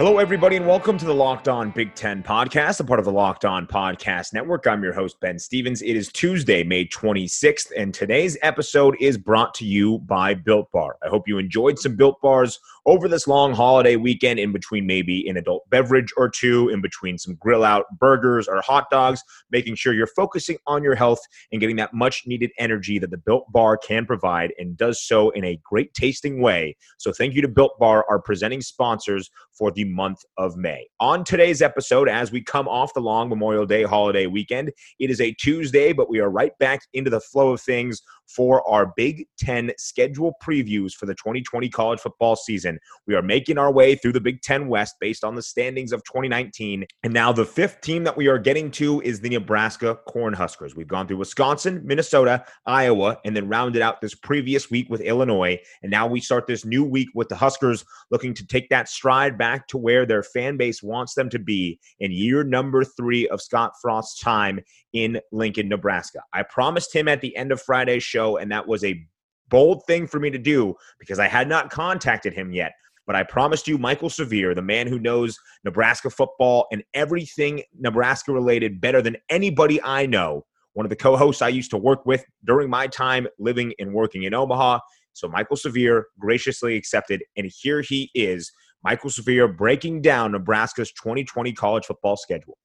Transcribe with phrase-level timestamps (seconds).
[0.00, 3.12] Hello, everybody, and welcome to the Locked On Big Ten podcast, a part of the
[3.12, 4.66] Locked On Podcast Network.
[4.66, 5.82] I'm your host, Ben Stevens.
[5.82, 10.96] It is Tuesday, May 26th, and today's episode is brought to you by Built Bar.
[11.04, 15.28] I hope you enjoyed some Built Bars over this long holiday weekend, in between maybe
[15.28, 19.74] an adult beverage or two, in between some grill out burgers or hot dogs, making
[19.74, 21.20] sure you're focusing on your health
[21.52, 25.28] and getting that much needed energy that the Built Bar can provide and does so
[25.30, 26.74] in a great tasting way.
[26.96, 30.86] So, thank you to Built Bar, our presenting sponsors for the month of May.
[31.00, 35.20] On today's episode, as we come off the long Memorial Day holiday weekend, it is
[35.20, 38.00] a Tuesday, but we are right back into the flow of things
[38.34, 42.78] for our Big Ten schedule previews for the 2020 college football season.
[43.06, 46.02] We are making our way through the Big Ten West based on the standings of
[46.04, 46.86] 2019.
[47.02, 50.76] And now the fifth team that we are getting to is the Nebraska Cornhuskers.
[50.76, 55.58] We've gone through Wisconsin, Minnesota, Iowa, and then rounded out this previous week with Illinois.
[55.82, 59.36] And now we start this new week with the Huskers looking to take that stride
[59.36, 63.42] back to where their fan base wants them to be in year number three of
[63.42, 64.60] Scott Frost's time
[64.92, 66.20] in Lincoln, Nebraska.
[66.32, 69.04] I promised him at the end of Friday's show, and that was a
[69.48, 72.72] bold thing for me to do because I had not contacted him yet.
[73.06, 78.32] But I promised you, Michael Severe, the man who knows Nebraska football and everything Nebraska
[78.32, 82.06] related better than anybody I know, one of the co hosts I used to work
[82.06, 84.78] with during my time living and working in Omaha.
[85.12, 88.52] So Michael Severe graciously accepted, and here he is,
[88.86, 92.56] Mike'l Severe breaking down Nebraska's 2020 college football schedule.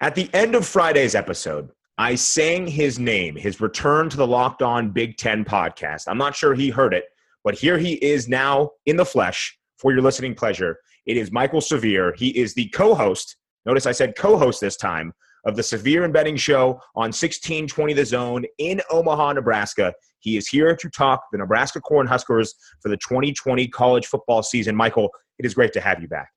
[0.00, 4.62] At the end of Friday's episode, I sang his name, his return to the Locked
[4.62, 6.04] On Big Ten podcast.
[6.08, 7.04] I'm not sure he heard it,
[7.44, 10.78] but here he is now in the flesh for your listening pleasure.
[11.06, 12.14] It is Michael Severe.
[12.16, 15.12] He is the co host, notice I said co host this time,
[15.44, 19.92] of the Severe and Benning Show on 1620 The Zone in Omaha, Nebraska.
[20.20, 24.74] He is here to talk the Nebraska Cornhuskers for the 2020 college football season.
[24.74, 26.28] Michael, it is great to have you back.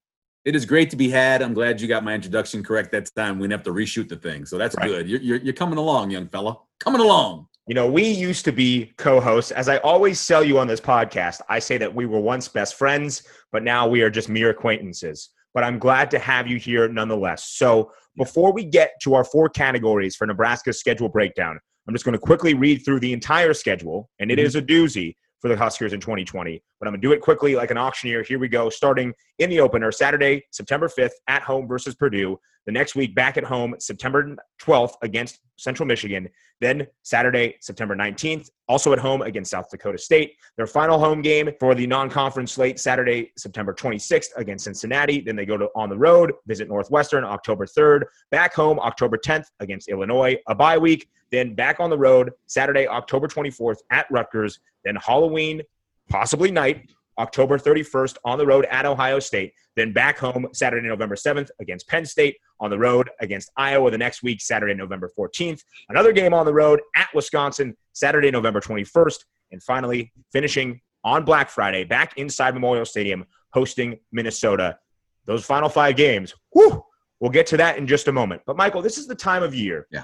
[0.43, 1.41] It is great to be had.
[1.41, 3.37] I'm glad you got my introduction correct that time.
[3.37, 4.45] We didn't have to reshoot the thing.
[4.45, 4.87] So that's right.
[4.87, 5.09] good.
[5.09, 6.57] You're, you're, you're coming along, young fella.
[6.79, 7.47] Coming along.
[7.67, 9.51] You know, we used to be co hosts.
[9.51, 12.75] As I always sell you on this podcast, I say that we were once best
[12.75, 15.31] friends, but now we are just mere acquaintances.
[15.53, 17.49] But I'm glad to have you here nonetheless.
[17.49, 22.13] So before we get to our four categories for Nebraska's schedule breakdown, I'm just going
[22.13, 24.45] to quickly read through the entire schedule, and it mm-hmm.
[24.45, 26.61] is a doozy for the Huskers in 2020.
[26.79, 28.23] But I'm going to do it quickly like an auctioneer.
[28.23, 28.69] Here we go.
[28.69, 32.39] Starting in the opener, Saturday, September 5th, at home versus Purdue.
[32.67, 36.27] The next week, back at home, September 12th against Central Michigan.
[36.59, 40.33] Then Saturday, September 19th, also at home against South Dakota State.
[40.57, 45.21] Their final home game for the non conference slate, Saturday, September 26th against Cincinnati.
[45.21, 48.01] Then they go to on the road, visit Northwestern October 3rd.
[48.31, 50.35] Back home, October 10th against Illinois.
[50.47, 51.09] A bye week.
[51.31, 54.59] Then back on the road, Saturday, October 24th at Rutgers.
[54.83, 55.61] Then Halloween,
[56.09, 61.15] possibly night, October 31st on the road at Ohio State, then back home Saturday, November
[61.15, 65.61] 7th against Penn State, on the road against Iowa the next week, Saturday, November 14th.
[65.89, 69.19] Another game on the road at Wisconsin, Saturday, November 21st.
[69.51, 74.77] And finally, finishing on Black Friday, back inside Memorial Stadium, hosting Minnesota.
[75.25, 76.83] Those final five games, whew,
[77.19, 78.41] we'll get to that in just a moment.
[78.45, 80.03] But Michael, this is the time of year yeah.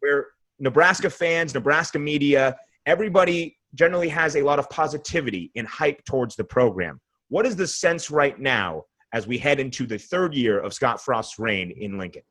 [0.00, 0.28] where
[0.58, 2.56] Nebraska fans, Nebraska media,
[2.86, 7.00] everybody generally has a lot of positivity and hype towards the program.
[7.28, 11.00] What is the sense right now as we head into the third year of Scott
[11.00, 12.22] Frost's reign in Lincoln?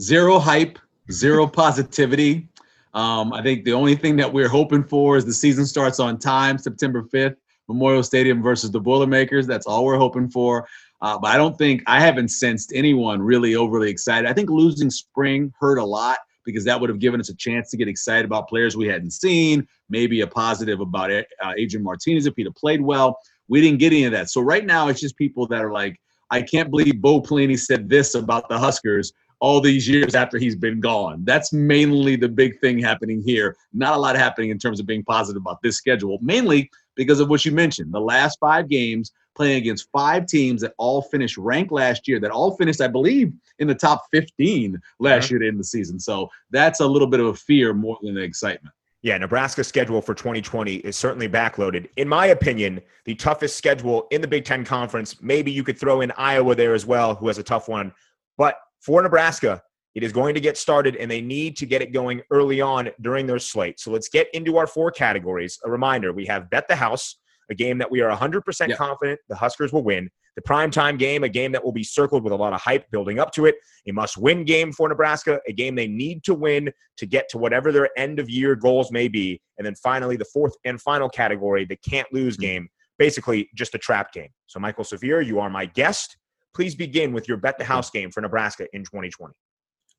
[0.00, 0.78] Zero hype,
[1.10, 2.48] zero positivity.
[2.94, 6.18] Um, I think the only thing that we're hoping for is the season starts on
[6.18, 7.36] time, September 5th,
[7.68, 9.46] Memorial Stadium versus the Boilermakers.
[9.46, 10.66] That's all we're hoping for.
[11.00, 14.28] Uh, but I don't think I haven't sensed anyone really overly excited.
[14.28, 17.68] I think losing spring hurt a lot because that would have given us a chance
[17.70, 21.22] to get excited about players we hadn't seen, maybe a positive about uh,
[21.58, 23.18] Adrian Martinez if he'd have played well.
[23.48, 24.30] We didn't get any of that.
[24.30, 26.00] So right now, it's just people that are like,
[26.30, 30.56] I can't believe Bo Pelini said this about the Huskers all these years after he's
[30.56, 31.22] been gone.
[31.26, 33.54] That's mainly the big thing happening here.
[33.74, 37.28] Not a lot happening in terms of being positive about this schedule, mainly because of
[37.28, 37.92] what you mentioned.
[37.92, 42.32] The last five games playing against five teams that all finished ranked last year, that
[42.32, 45.38] all finished, I believe, in the top 15 last uh-huh.
[45.38, 46.00] year in the season.
[46.00, 48.74] So that's a little bit of a fear more than an excitement.
[49.02, 51.88] Yeah, Nebraska's schedule for 2020 is certainly backloaded.
[51.96, 55.22] In my opinion, the toughest schedule in the Big Ten Conference.
[55.22, 57.92] Maybe you could throw in Iowa there as well, who has a tough one.
[58.36, 59.62] But for Nebraska,
[59.94, 62.90] it is going to get started, and they need to get it going early on
[63.00, 63.78] during their slate.
[63.78, 65.58] So let's get into our four categories.
[65.64, 67.18] A reminder we have Bet the House,
[67.50, 70.10] a game that we are 100% confident the Huskers will win.
[70.36, 73.18] The primetime game, a game that will be circled with a lot of hype building
[73.18, 73.56] up to it.
[73.88, 77.38] A must win game for Nebraska, a game they need to win to get to
[77.38, 79.40] whatever their end of year goals may be.
[79.56, 82.42] And then finally, the fourth and final category, the can't lose mm-hmm.
[82.42, 82.68] game,
[82.98, 84.28] basically just a trap game.
[84.46, 86.16] So, Michael Severe, you are my guest.
[86.54, 89.34] please begin with your bet the house game for Nebraska in 2020.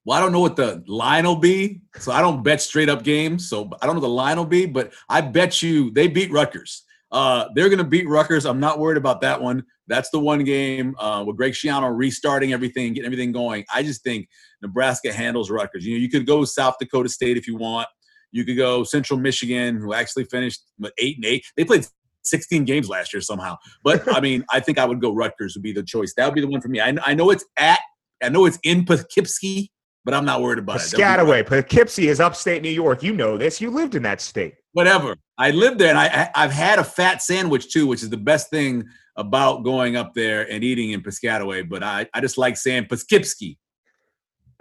[0.05, 3.03] Well, I don't know what the line will be, so I don't bet straight up
[3.03, 3.49] games.
[3.49, 6.83] So I don't know the line will be, but I bet you they beat Rutgers.
[7.11, 8.45] Uh, they're going to beat Rutgers.
[8.45, 9.63] I'm not worried about that one.
[9.87, 13.65] That's the one game uh, with Greg Schiano restarting everything, getting everything going.
[13.73, 14.27] I just think
[14.61, 15.85] Nebraska handles Rutgers.
[15.85, 17.87] You know, you could go South Dakota State if you want.
[18.31, 20.61] You could go Central Michigan, who actually finished
[20.99, 21.45] eight and eight.
[21.57, 21.87] They played
[22.23, 23.57] 16 games last year somehow.
[23.83, 26.13] But I mean, I think I would go Rutgers would be the choice.
[26.15, 26.79] That would be the one for me.
[26.79, 27.79] I, I know it's at,
[28.21, 29.71] I know it's in Poughkeepsie,
[30.05, 31.39] but I'm not worried about Piscataway.
[31.39, 31.47] it.
[31.47, 31.47] Piscataway.
[31.47, 33.03] Poughkeepsie is upstate New York.
[33.03, 33.59] You know this.
[33.59, 34.55] You lived in that state.
[34.73, 35.15] Whatever.
[35.39, 38.49] I lived there, and I, I've had a fat sandwich too, which is the best
[38.49, 38.83] thing
[39.15, 41.67] about going up there and eating in Piscataway.
[41.67, 43.57] But I, I just like saying Poughkeepsie.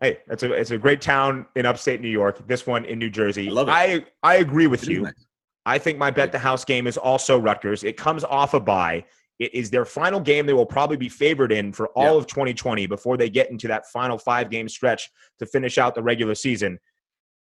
[0.00, 2.46] Hey, it's a it's a great town in upstate New York.
[2.46, 3.48] This one in New Jersey.
[3.48, 3.72] I love it.
[3.72, 5.02] I I agree with you.
[5.02, 5.26] Nice.
[5.66, 7.82] I think my bet the house game is also Rutgers.
[7.82, 9.04] It comes off a bye.
[9.40, 12.18] It is their final game they will probably be favored in for all yeah.
[12.18, 15.10] of 2020 before they get into that final five game stretch
[15.40, 16.78] to finish out the regular season.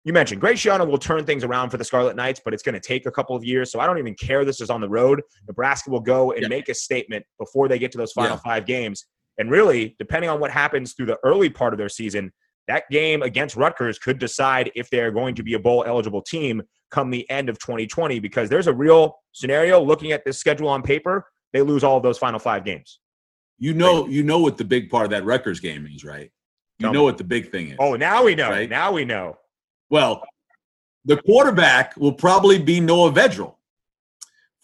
[0.05, 2.75] You mentioned Greg Schiano will turn things around for the Scarlet Knights, but it's going
[2.75, 3.71] to take a couple of years.
[3.71, 5.23] So I don't even care this is on the road.
[5.47, 6.49] Nebraska will go and yeah.
[6.49, 8.41] make a statement before they get to those final yeah.
[8.43, 9.07] five games.
[9.39, 12.33] And really, depending on what happens through the early part of their season,
[12.69, 16.63] that game against Rutgers could decide if they're going to be a bowl eligible team
[16.91, 20.83] come the end of 2020 because there's a real scenario looking at this schedule on
[20.83, 23.01] paper, they lose all of those final five games.
[23.59, 26.31] You know, you know what the big part of that Rutgers game is, right?
[26.79, 27.77] You know what the big thing is.
[27.79, 28.51] Oh, now we know.
[28.51, 28.69] Right?
[28.69, 29.37] Now we know.
[29.93, 30.23] Well,
[31.05, 33.57] the quarterback will probably be Noah Vedral,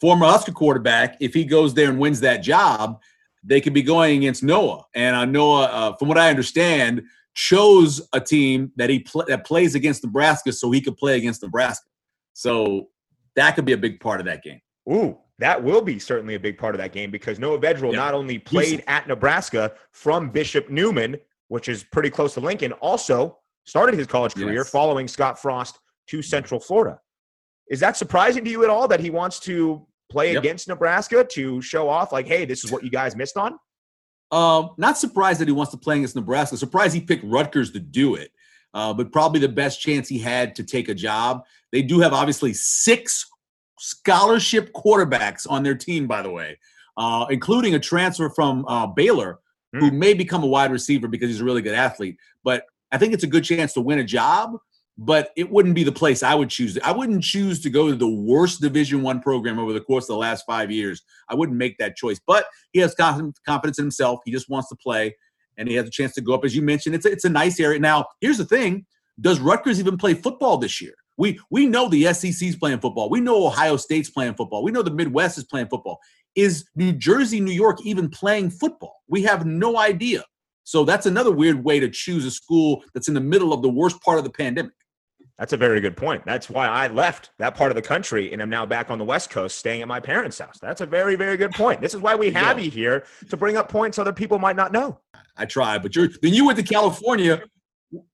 [0.01, 1.19] former Husker quarterback.
[1.21, 3.03] If he goes there and wins that job,
[3.45, 4.87] they could be going against Noah.
[4.95, 7.03] And uh, Noah, uh, from what I understand,
[7.35, 11.43] chose a team that he pl- that plays against Nebraska so he could play against
[11.43, 11.91] Nebraska.
[12.33, 12.89] So
[13.37, 14.63] that could be a big part of that game.
[14.91, 17.99] Ooh, that will be certainly a big part of that game because Noah Vedral yeah.
[17.99, 23.38] not only played at Nebraska from Bishop Neumann, which is pretty close to Lincoln, also
[23.69, 24.71] started his college career yes.
[24.71, 25.79] following Scott Frost
[26.09, 26.99] to Central Florida.
[27.71, 30.43] Is that surprising to you at all that he wants to play yep.
[30.43, 33.59] against Nebraska to show off, like, hey, this is what you guys missed on?
[34.31, 36.57] Um, not surprised that he wants to play against Nebraska.
[36.57, 38.31] Surprised he picked Rutgers to do it,
[38.73, 41.45] uh, but probably the best chance he had to take a job.
[41.71, 43.27] They do have obviously six
[43.79, 46.59] scholarship quarterbacks on their team, by the way,
[46.97, 49.41] uh, including a transfer from uh, Baylor
[49.75, 49.81] mm.
[49.81, 49.99] who hmm.
[49.99, 52.17] may become a wide receiver because he's a really good athlete.
[52.43, 54.59] But I think it's a good chance to win a job
[54.99, 56.77] but it wouldn't be the place I would choose.
[56.83, 60.09] I wouldn't choose to go to the worst Division One program over the course of
[60.09, 61.03] the last five years.
[61.29, 62.21] I wouldn't make that choice.
[62.27, 64.19] But he has confidence in himself.
[64.25, 65.17] He just wants to play,
[65.57, 66.45] and he has a chance to go up.
[66.45, 67.79] As you mentioned, it's a, it's a nice area.
[67.79, 68.87] Now, here's the thing:
[69.21, 70.95] Does Rutgers even play football this year?
[71.17, 73.09] We we know the SEC's playing football.
[73.09, 74.65] We know Ohio State's playing football.
[74.65, 76.01] We know the Midwest is playing football.
[76.35, 78.97] Is New Jersey, New York even playing football?
[79.07, 80.25] We have no idea.
[80.69, 83.71] So that's another weird way to choose a school that's in the middle of the
[83.71, 84.75] worst part of the pandemic.
[85.39, 86.27] That's a very good point.
[86.27, 89.05] That's why I left that part of the country and I'm now back on the
[89.05, 90.59] West Coast staying at my parents' house.
[90.61, 91.81] That's a very, very good point.
[91.81, 92.65] This is why we have yeah.
[92.67, 95.01] you here to bring up points other people might not know.
[95.39, 97.41] I try, but you're then you went to California.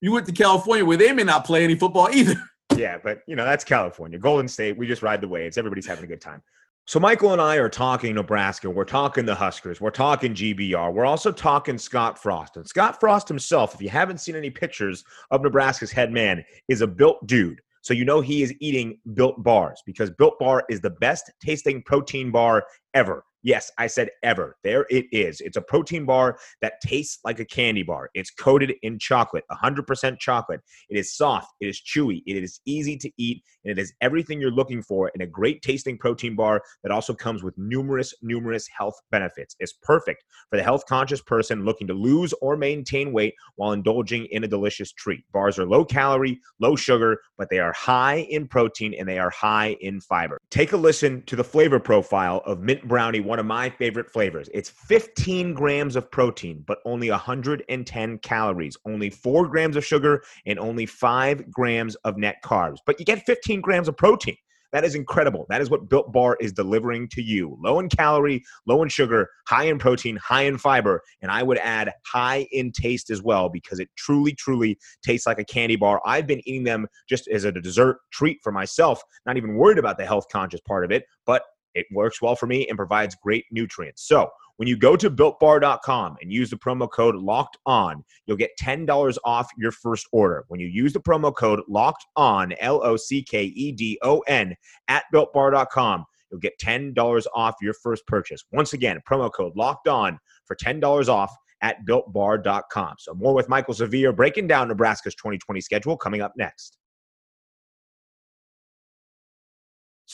[0.01, 2.41] You went to California where they may not play any football either.
[2.77, 4.19] Yeah, but you know, that's California.
[4.19, 5.59] Golden State, we just ride the waves.
[5.59, 6.41] Everybody's having a good time.
[6.87, 8.69] So Michael and I are talking Nebraska.
[8.69, 9.81] We're talking the Huskers.
[9.81, 10.93] We're talking GBR.
[10.93, 12.59] We're also talking Scott Frost.
[12.59, 16.83] And Scott Frost himself, if you haven't seen any pictures of Nebraska's head man, is
[16.83, 17.63] a built dude.
[17.81, 21.83] So you know he is eating built bars because built bar is the best tasting
[21.83, 23.25] protein bar ever.
[23.45, 24.57] Yes, I said ever.
[24.65, 25.43] There it is.
[25.43, 28.09] It's a protein bar that tastes like a candy bar.
[28.15, 30.61] It's coated in chocolate, 100% chocolate.
[30.89, 34.41] It is soft, it is chewy, it is easy to eat, and it is everything
[34.41, 38.67] you're looking for in a great tasting protein bar that also comes with numerous, numerous
[38.67, 39.57] health benefits.
[39.61, 44.25] It's perfect for the health conscious person looking to lose or maintain weight while indulging
[44.31, 45.21] in a delicious treat.
[45.35, 49.31] Bars are low calorie, low sugar, but they are high in protein and they are
[49.31, 50.39] high in fiber.
[50.51, 54.49] Take a listen to the flavor profile of Mint Brownie one of my favorite flavors.
[54.55, 60.57] It's 15 grams of protein, but only 110 calories, only 4 grams of sugar, and
[60.57, 62.79] only 5 grams of net carbs.
[62.87, 64.37] But you get 15 grams of protein.
[64.73, 65.47] That is incredible.
[65.49, 67.59] That is what Built Bar is delivering to you.
[67.61, 71.59] Low in calorie, low in sugar, high in protein, high in fiber, and I would
[71.59, 76.01] add high in taste as well because it truly, truly tastes like a candy bar.
[76.07, 79.99] I've been eating them just as a dessert treat for myself, not even worried about
[79.99, 81.43] the health conscious part of it, but
[81.75, 84.07] it works well for me and provides great nutrients.
[84.07, 88.51] So when you go to builtbar.com and use the promo code locked on, you'll get
[88.61, 90.45] $10 off your first order.
[90.49, 94.21] When you use the promo code locked on, L O C K E D O
[94.21, 94.55] N,
[94.89, 98.45] at builtbar.com, you'll get $10 off your first purchase.
[98.53, 102.95] Once again, promo code locked on for $10 off at builtbar.com.
[102.99, 106.79] So, more with Michael Severe breaking down Nebraska's 2020 schedule coming up next.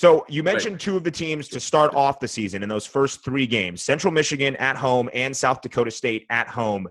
[0.01, 0.81] So you mentioned right.
[0.81, 4.11] two of the teams to start off the season in those first three games Central
[4.11, 6.89] Michigan at home and South Dakota State at home.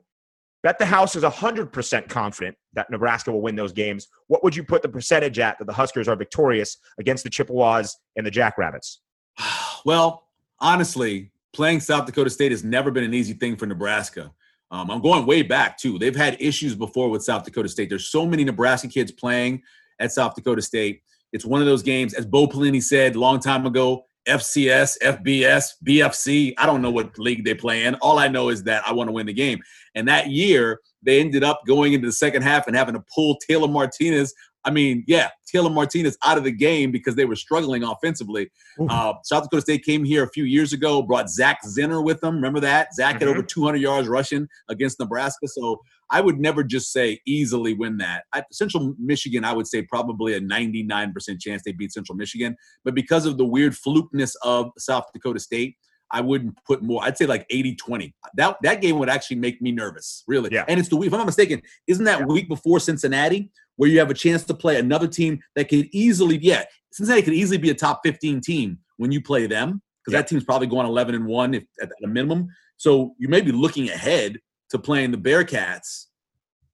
[0.62, 4.10] Bet the house is 100% confident that Nebraska will win those games.
[4.28, 7.98] What would you put the percentage at that the Huskers are victorious against the Chippewas
[8.16, 9.02] and the Jackrabbits?
[9.86, 10.28] Well,
[10.60, 14.32] honestly, playing South Dakota State has never been an easy thing for Nebraska.
[14.70, 15.98] Um, I'm going way back, too.
[15.98, 17.90] They've had issues before with South Dakota State.
[17.90, 19.64] There's so many Nebraska kids playing
[20.00, 21.02] at South Dakota State.
[21.32, 25.74] It's one of those games, as Bo Pelini said a long time ago, FCS, FBS,
[25.86, 26.54] BFC.
[26.58, 27.96] I don't know what league they play in.
[27.96, 29.60] All I know is that I want to win the game.
[29.96, 33.38] And that year, they ended up going into the second half and having to pull
[33.48, 34.34] Taylor Martinez.
[34.66, 38.52] I mean, yeah, Taylor Martinez out of the game because they were struggling offensively.
[38.90, 42.36] Uh, South Dakota State came here a few years ago, brought Zach Zenner with them.
[42.36, 42.94] Remember that?
[42.94, 43.28] Zach mm-hmm.
[43.28, 45.48] had over 200 yards rushing against Nebraska.
[45.48, 48.24] So I would never just say easily win that.
[48.34, 52.56] I, Central Michigan, I would say probably a 99% chance they beat Central Michigan.
[52.84, 55.78] But because of the weird flukeness of South Dakota State,
[56.12, 57.04] I wouldn't put more.
[57.04, 58.16] I'd say like 80 20.
[58.36, 60.50] That that game would actually make me nervous, really.
[60.52, 60.66] Yeah.
[60.68, 62.26] And it's the week, if I'm not mistaken, isn't that yeah.
[62.26, 66.38] week before Cincinnati where you have a chance to play another team that could easily,
[66.42, 70.20] yeah, Cincinnati could easily be a top 15 team when you play them because yeah.
[70.20, 72.50] that team's probably going 11 and 1 if, at a minimum.
[72.76, 74.38] So you may be looking ahead
[74.72, 76.08] to playing the Bearcats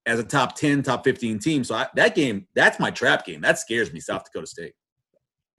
[0.04, 1.62] as a top 10, top 15 team.
[1.62, 3.40] So I, that game, that's my trap game.
[3.40, 4.72] That scares me, South Dakota State.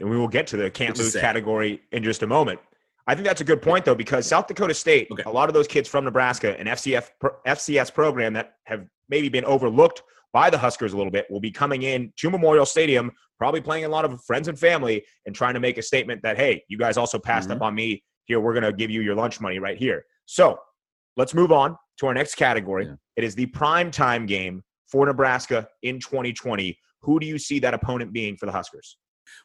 [0.01, 2.59] And we will get to the can't lose category in just a moment.
[3.07, 5.23] I think that's a good point, though, because South Dakota State, okay.
[5.25, 7.07] a lot of those kids from Nebraska, an FCF,
[7.47, 10.03] FCS program that have maybe been overlooked
[10.37, 13.85] by the Huskers a little bit, will be coming in to Memorial Stadium, probably playing
[13.85, 16.77] a lot of friends and family, and trying to make a statement that, hey, you
[16.77, 17.57] guys also passed mm-hmm.
[17.57, 18.03] up on me.
[18.25, 20.05] Here, we're going to give you your lunch money right here.
[20.27, 20.59] So
[21.15, 22.85] let's move on to our next category.
[22.85, 22.93] Yeah.
[23.15, 26.77] It is the prime time game for Nebraska in 2020.
[27.01, 28.95] Who do you see that opponent being for the Huskers?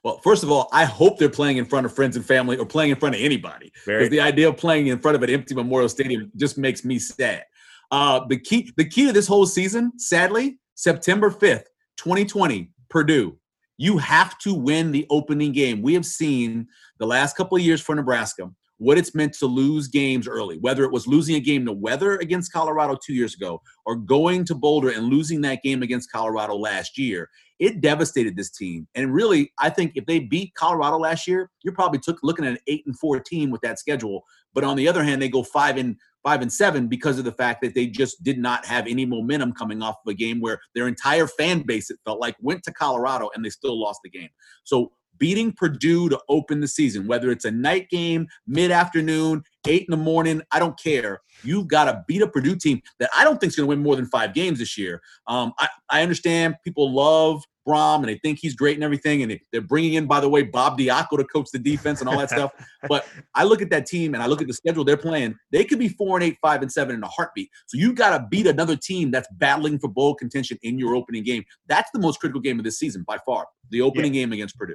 [0.05, 2.67] Well, first of all, I hope they're playing in front of friends and family or
[2.67, 3.73] playing in front of anybody.
[3.87, 6.99] Because the idea of playing in front of an empty Memorial Stadium just makes me
[6.99, 7.45] sad.
[7.91, 13.39] Uh, the key, the key to this whole season, sadly, September 5th, 2020, Purdue.
[13.79, 15.83] You have to win the opening game.
[15.83, 18.51] We have seen the last couple of years for Nebraska
[18.83, 22.17] what it's meant to lose games early, whether it was losing a game to weather
[22.17, 26.57] against Colorado two years ago or going to Boulder and losing that game against Colorado
[26.57, 27.31] last year.
[27.61, 28.89] It devastated this team.
[28.97, 32.55] And really, I think if they beat Colorado last year, you're probably took, looking at
[32.55, 34.25] an eight and four team with that schedule.
[34.55, 37.33] But on the other hand, they go five and five and seven because of the
[37.33, 40.61] fact that they just did not have any momentum coming off of a game where
[40.75, 44.11] their entire fan base, it felt like, went to Colorado and they still lost the
[44.11, 44.29] game.
[44.65, 49.85] So beating Purdue to open the season, whether it's a night game, mid afternoon, eight
[49.89, 51.21] in the morning, I don't care.
[51.45, 53.83] You've got to beat a Purdue team that I don't think is going to win
[53.83, 55.01] more than five games this year.
[55.27, 59.23] Um, I, I understand people love Brohm and they think he's great and everything.
[59.23, 62.19] And they're bringing in, by the way, Bob Diaco to coach the defense and all
[62.19, 62.53] that stuff.
[62.89, 65.37] But I look at that team and I look at the schedule they're playing.
[65.53, 67.49] They could be four and eight, five and seven in a heartbeat.
[67.67, 71.23] So you've got to beat another team that's battling for bowl contention in your opening
[71.23, 71.45] game.
[71.69, 73.47] That's the most critical game of this season by far.
[73.71, 74.23] The opening yeah.
[74.23, 74.75] game against Purdue.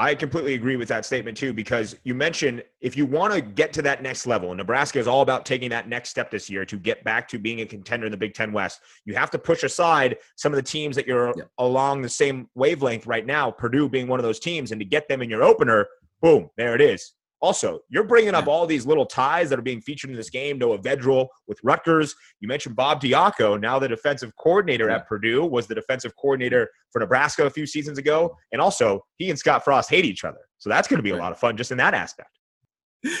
[0.00, 3.72] I completely agree with that statement too, because you mentioned if you want to get
[3.72, 6.64] to that next level, and Nebraska is all about taking that next step this year
[6.66, 9.38] to get back to being a contender in the Big Ten West, you have to
[9.40, 11.42] push aside some of the teams that you're yeah.
[11.58, 15.08] along the same wavelength right now, Purdue being one of those teams, and to get
[15.08, 15.88] them in your opener,
[16.22, 17.14] boom, there it is.
[17.40, 20.58] Also, you're bringing up all these little ties that are being featured in this game.
[20.58, 22.14] Noah Vedral with Rutgers.
[22.40, 26.98] You mentioned Bob Diaco, now the defensive coordinator at Purdue, was the defensive coordinator for
[26.98, 28.36] Nebraska a few seasons ago.
[28.52, 30.40] And also, he and Scott Frost hate each other.
[30.58, 32.30] So that's going to be a lot of fun just in that aspect.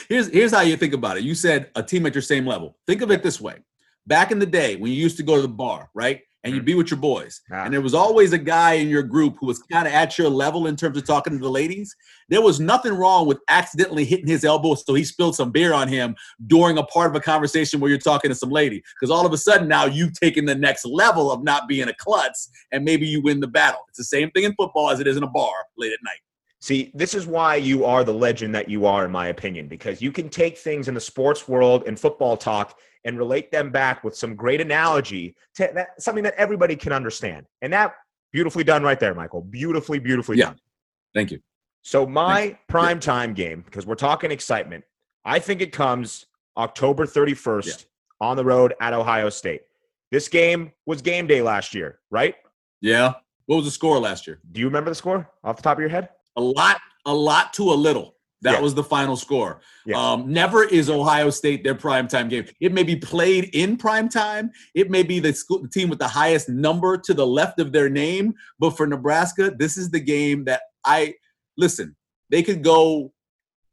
[0.08, 1.22] Here's, here's how you think about it.
[1.22, 2.76] You said a team at your same level.
[2.86, 3.58] Think of it this way.
[4.08, 6.22] Back in the day when you used to go to the bar, right?
[6.44, 6.66] And you'd mm.
[6.66, 7.40] be with your boys.
[7.52, 7.64] Ah.
[7.64, 10.28] And there was always a guy in your group who was kind of at your
[10.28, 11.94] level in terms of talking to the ladies.
[12.28, 15.88] There was nothing wrong with accidentally hitting his elbow so he spilled some beer on
[15.88, 16.14] him
[16.46, 18.82] during a part of a conversation where you're talking to some lady.
[18.94, 21.94] Because all of a sudden now you've taken the next level of not being a
[21.94, 23.80] klutz and maybe you win the battle.
[23.88, 26.20] It's the same thing in football as it is in a bar late at night.
[26.60, 30.02] See, this is why you are the legend that you are, in my opinion, because
[30.02, 34.02] you can take things in the sports world and football talk and relate them back
[34.02, 37.46] with some great analogy to that, something that everybody can understand.
[37.62, 37.94] And that
[38.32, 39.42] beautifully done right there, Michael.
[39.42, 40.46] Beautifully, beautifully yeah.
[40.46, 40.58] done.
[41.14, 41.40] Thank you.
[41.82, 44.84] So my prime time game, because we're talking excitement,
[45.24, 48.28] I think it comes October 31st yeah.
[48.28, 49.62] on the road at Ohio State.
[50.10, 52.34] This game was game day last year, right?
[52.80, 53.14] Yeah.
[53.46, 54.40] What was the score last year?
[54.52, 56.08] Do you remember the score off the top of your head?
[56.38, 58.14] A lot, a lot to a little.
[58.42, 58.60] That Yeah.
[58.60, 59.60] was the final score.
[59.84, 59.98] Yeah.
[60.12, 62.46] Um, never is Ohio State their primetime game.
[62.60, 64.50] It may be played in primetime.
[64.76, 67.72] It may be the school the team with the highest number to the left of
[67.72, 68.34] their name.
[68.60, 71.14] But for Nebraska, this is the game that I
[71.56, 71.96] listen.
[72.30, 73.12] They could go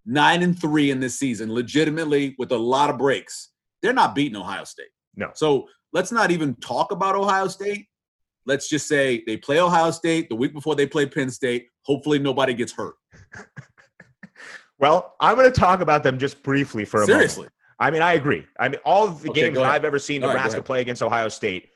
[0.03, 3.51] nine and three in this season, legitimately with a lot of breaks.
[3.83, 4.89] They're not beating Ohio State.
[5.15, 5.29] No.
[5.35, 7.85] So let's not even talk about Ohio State.
[8.45, 11.67] Let's just say they play Ohio State the week before they play Penn State.
[11.83, 12.95] Hopefully, nobody gets hurt.
[14.77, 17.15] Well, I'm going to talk about them just briefly for a moment.
[17.31, 17.47] Seriously.
[17.79, 18.45] I mean, I agree.
[18.59, 19.65] I mean, all of the Okay, games that.
[19.65, 20.65] I've ever seen All right, Nebraska ahead.
[20.65, 21.69] play against Ohio State,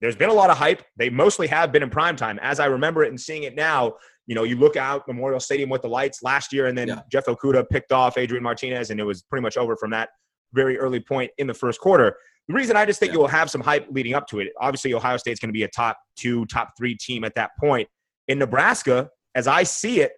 [0.00, 0.82] there's been a lot of hype.
[0.96, 2.38] They mostly have been in primetime.
[2.40, 3.94] As I remember it and seeing it now,
[4.26, 7.00] you know, you look out Memorial Stadium with the lights last year, and then Yeah.
[7.10, 10.10] Jeff Okudah picked off Adrian Martinez, and it was pretty much over from that
[10.52, 12.16] very early point in the first quarter.
[12.48, 13.14] The reason I just think Yeah.
[13.14, 15.64] you will have some hype leading up to it, obviously, Ohio State's going to be
[15.64, 17.88] a top two, top three team at that point.
[18.28, 20.12] In Nebraska, as I see it,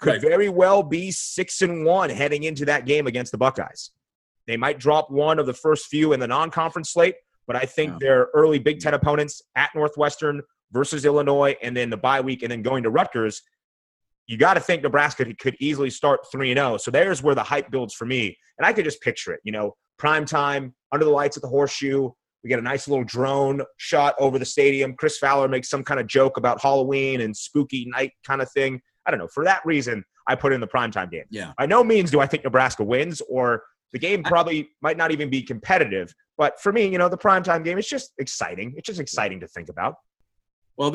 [0.00, 0.20] could Right.
[0.20, 3.90] very well be six and one heading into that game against the Buckeyes.
[4.46, 8.00] They might drop one of the first few in the non-conference slate, but I think
[8.00, 12.50] their early Big Ten opponents at Northwestern versus Illinois, and then the bye week, and
[12.50, 13.42] then going to Rutgers,
[14.26, 16.76] you got to think Nebraska could- could easily start three and zero.
[16.78, 19.40] So there's where the hype builds for me, and I could just picture it.
[19.44, 22.10] You know, prime time under the lights at the Horseshoe.
[22.42, 24.94] We get a nice little drone shot over the stadium.
[24.94, 28.80] Chris Fowler makes some kind of joke about Halloween and spooky night kind of thing.
[29.06, 29.28] I don't know.
[29.28, 31.24] For that reason, I put in the primetime game.
[31.30, 31.52] Yeah.
[31.56, 35.30] By no means do I think Nebraska wins, or the game probably might not even
[35.30, 36.14] be competitive.
[36.36, 38.74] But for me, you know, the primetime game is just exciting.
[38.76, 39.94] It's just exciting to think about.
[40.76, 40.90] Well,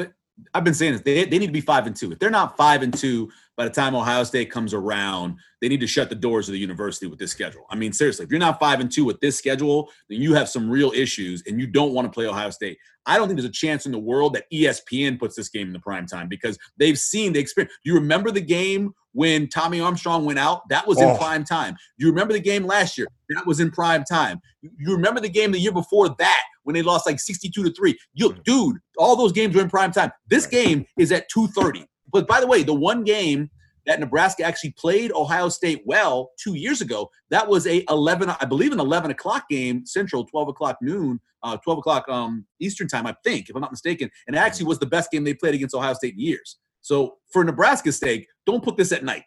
[0.54, 1.02] I've been saying this.
[1.02, 2.12] They, they need to be five and two.
[2.12, 5.82] If they're not five and two by the time Ohio State comes around, they need
[5.82, 7.66] to shut the doors of the university with this schedule.
[7.70, 10.48] I mean, seriously, if you're not five and two with this schedule, then you have
[10.50, 12.78] some real issues and you don't want to play Ohio State.
[13.06, 15.74] I don't think there's a chance in the world that ESPN puts this game in
[15.74, 17.74] the prime time because they've seen the experience.
[17.84, 20.68] Do you remember the game when Tommy Armstrong went out?
[20.70, 21.18] That was in Oh.
[21.18, 21.74] prime time.
[21.98, 23.08] Do you remember the game last year?
[23.30, 24.40] That was in prime time.
[24.62, 27.98] You remember the game the year before that when they lost like 62 to 3.
[28.14, 30.12] You dude, all those games were in prime time.
[30.28, 31.84] This game is at 2:30.
[32.14, 33.50] But by the way, the one game
[33.88, 38.46] that Nebraska actually played Ohio State well two years ago, that was a 11, I
[38.46, 43.08] believe an 11 o'clock game, Central, 12 o'clock noon, uh, 12 o'clock um, Eastern time,
[43.08, 44.12] I think, if I'm not mistaken.
[44.28, 46.58] And it actually was the best game they played against Ohio State in years.
[46.82, 49.24] So for Nebraska's sake, don't put this at night.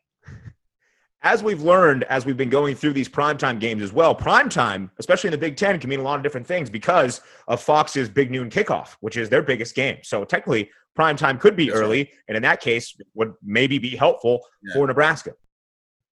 [1.22, 5.28] As we've learned as we've been going through these primetime games as well, primetime, especially
[5.28, 8.30] in the Big Ten, can mean a lot of different things because of Fox's big
[8.30, 9.98] noon kickoff, which is their biggest game.
[10.02, 11.84] So technically, primetime could be That's right.
[11.84, 14.74] early, and in that case, would maybe be helpful Yeah.
[14.74, 15.32] for Nebraska.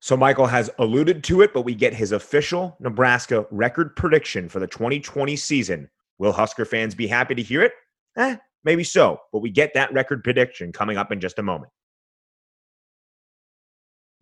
[0.00, 4.58] So Michael has alluded to it, but we get his official Nebraska record prediction for
[4.60, 5.90] the 2020 season.
[6.18, 7.72] Will Husker fans be happy to hear it?
[8.16, 11.70] Eh, maybe so, but we get that record prediction coming up in just a moment.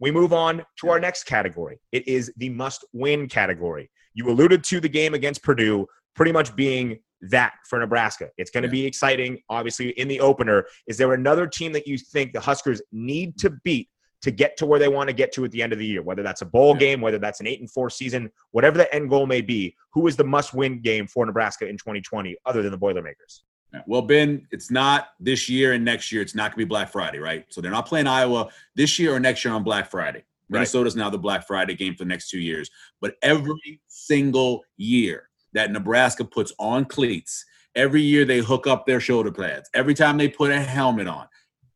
[0.01, 1.79] We move on to our next category.
[1.93, 3.91] It is the must win category.
[4.15, 8.31] You alluded to the game against Purdue pretty much being that for Nebraska.
[8.39, 8.83] It's going to Yeah.
[8.83, 10.67] be exciting, obviously, in the opener.
[10.87, 13.89] Is there another team that you think the Huskers need to beat
[14.23, 16.03] to get to where they want to get to at the end of the year?
[16.03, 16.81] Whether that's a bowl Yeah.
[16.81, 20.07] game, whether that's an eight and four season, whatever the end goal may be, who
[20.07, 23.43] is the must win game for Nebraska in 2020 other than the Boilermakers?
[23.73, 23.83] Yeah.
[23.87, 26.23] Well, Ben, it's not this year and next year.
[26.23, 27.45] It's not going to be Black Friday, right?
[27.51, 30.25] So they're not playing Iowa this year or next year on Black Friday.
[30.51, 30.61] Right.
[30.61, 32.71] Minnesota's now the Black Friday game for the next two years.
[33.01, 39.01] But every single year that Nebraska puts on cleats, every year they hook up their
[39.01, 41.29] shoulder pads, every time they put a helmet on,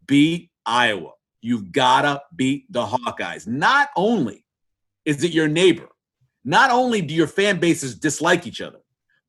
[0.06, 1.12] beat Iowa.
[1.42, 3.46] You've got to beat the Hawkeyes.
[3.46, 4.46] Not only
[5.04, 5.88] is it your neighbor,
[6.44, 8.78] not only do your fan bases dislike each other,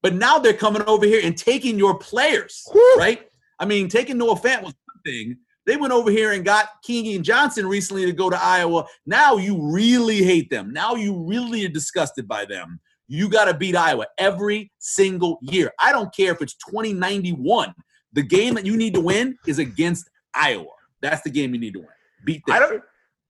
[0.04, 2.96] but now they're coming over here and taking your players, Whew.
[3.00, 3.28] right?
[3.58, 5.38] I mean, taking Noah Fant was one thing.
[5.66, 8.86] They went over here and got and Johnson recently to go to Iowa.
[9.06, 10.74] Now you really hate them.
[10.74, 12.82] Now you really are disgusted by them.
[13.08, 15.72] You got to beat Iowa every single year.
[15.80, 17.74] I don't care if it's 2091.
[18.12, 20.66] The game that you need to win is against Iowa.
[21.02, 21.88] That's the game you need to win.
[22.26, 22.56] Beat them.
[22.58, 22.84] I don't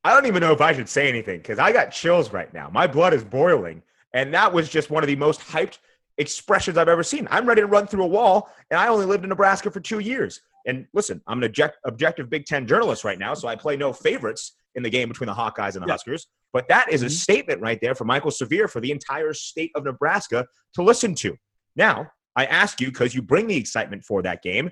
[0.04, 2.70] I don't even know if I should say anything because I got chills right now.
[2.70, 3.84] My blood is boiling.
[4.14, 5.80] And that was just one of the most hyped
[6.18, 7.28] expressions I've ever seen.
[7.32, 10.00] I'm ready to run through a wall, and I only lived in Nebraska for two
[10.00, 10.42] years.
[10.66, 13.92] And listen, I'm an object, objective Big Ten journalist right now, so I play no
[13.92, 15.94] favorites in the game between the Hawkeyes and the Yeah.
[15.94, 16.28] Huskers.
[16.52, 17.12] But that is a Mhm.
[17.12, 21.36] statement right there for Michael Severe for the entire state of Nebraska to listen to.
[21.76, 24.72] Now, I ask you because you bring the excitement for that game.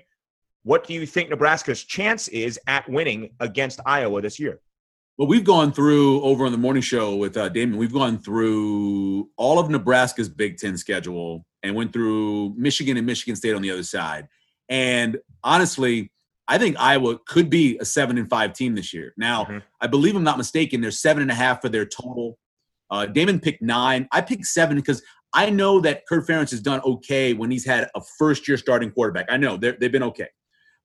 [0.62, 4.60] What do you think Nebraska's chance is at winning against Iowa this year?
[5.22, 7.78] Well, we've gone through over on the morning show with uh, Damon.
[7.78, 13.36] We've gone through all of Nebraska's Big Ten schedule and went through Michigan and Michigan
[13.36, 14.26] State on the other side.
[14.68, 16.10] And honestly,
[16.48, 19.14] I think Iowa could be a seven and five team this year.
[19.16, 19.58] Now, mm-hmm.
[19.80, 20.80] I believe I'm not mistaken.
[20.80, 22.36] They're seven and a half for their total.
[22.90, 24.08] Uh, Damon picked nine.
[24.10, 27.88] I picked seven because I know that Kirk Ferentz has done okay when he's had
[27.94, 29.26] a first year starting quarterback.
[29.28, 30.30] I know they've been okay.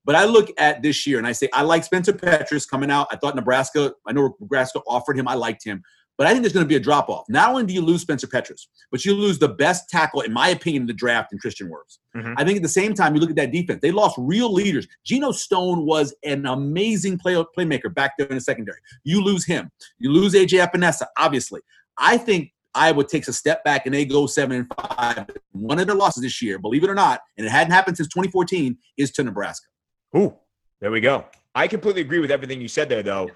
[0.07, 3.07] But I look at this year and I say, I like Spencer Petras coming out.
[3.11, 5.27] I thought Nebraska, I know Nebraska offered him.
[5.27, 5.83] I liked him.
[6.17, 7.25] But I think there's going to be a drop off.
[7.27, 10.47] Not only do you lose Spencer Petras, but you lose the best tackle, in my
[10.47, 11.99] opinion, in the draft in Tristan Wirfs.
[12.15, 12.33] Mm-hmm.
[12.37, 14.87] I think at the same time, you look at that defense, they lost real leaders.
[15.03, 18.79] Geno Stone was an amazing play, playmaker back there in the secondary.
[19.03, 19.69] You lose him.
[19.99, 21.59] You lose AJ Epenesa, obviously.
[21.97, 25.27] I think Iowa takes a step back and they go seven and five.
[25.51, 28.07] One of their losses this year, believe it or not, and it hadn't happened since
[28.07, 29.67] 2014, is to Nebraska.
[30.15, 30.35] Ooh,
[30.81, 31.25] there we go.
[31.55, 33.29] I completely agree with everything you said there, though.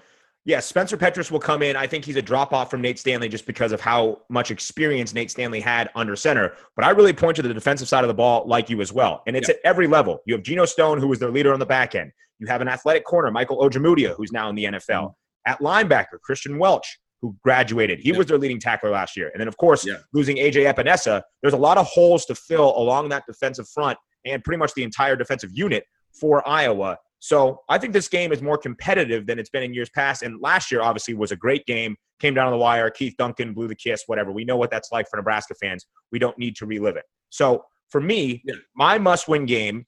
[0.44, 1.76] Yeah, Spencer Petras will come in.
[1.76, 5.14] I think he's a drop off from Nate Stanley just because of how much experience
[5.14, 6.54] Nate Stanley had under center.
[6.74, 9.22] But I really point to the defensive side of the ball like you as well.
[9.28, 9.54] And it's yeah.
[9.54, 10.18] at every level.
[10.26, 12.10] You have Geno Stone, who was their leader on the back end.
[12.40, 14.88] You have an athletic corner, Michael Ojemudia, who's now in the NFL.
[14.88, 15.50] Mm-hmm.
[15.50, 18.00] At linebacker, Kristian Welch, who graduated.
[18.00, 18.18] He yeah.
[18.18, 19.30] was their leading tackler last year.
[19.32, 19.98] And then, of course, yeah.
[20.12, 24.42] losing AJ Epenesa, there's a lot of holes to fill along that defensive front and
[24.42, 26.98] pretty much the entire defensive unit for Iowa.
[27.18, 30.22] So I think this game is more competitive than it's been in years past.
[30.22, 31.94] And last year, obviously, was a great game.
[32.18, 32.90] Came down to the wire.
[32.90, 34.32] Keith Duncan blew the kiss, whatever.
[34.32, 35.86] We know what that's like for Nebraska fans.
[36.10, 37.04] We don't need to relive it.
[37.30, 38.54] So for me, yeah.
[38.74, 39.86] my must-win game.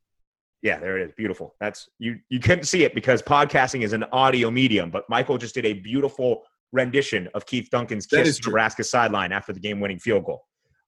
[0.63, 1.13] Yeah, there it is.
[1.17, 1.55] Beautiful.
[1.61, 2.19] That's you.
[2.29, 4.91] You couldn't see it because podcasting is an audio medium.
[4.91, 9.53] But Michael just did a beautiful rendition of Keith Duncan's kiss to Nebraska sideline after
[9.53, 10.43] the game-winning field goal.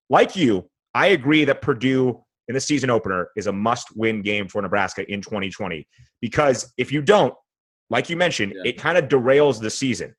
[0.09, 4.49] Like you, I agree that Purdue in the season opener is a must win game
[4.49, 5.87] for Nebraska in 2020.
[6.21, 7.35] Because if you don't,
[7.91, 8.71] like you mentioned, yeah.
[8.71, 10.15] it kind of derails the season.